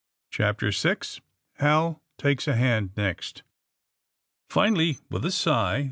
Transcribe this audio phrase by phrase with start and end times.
[0.31, 0.95] CHAPTEE VI
[1.59, 2.01] HAL.
[2.17, 3.43] TAKES A HAISTD NEXT
[4.55, 5.79] IN ALLY,, with a sigh.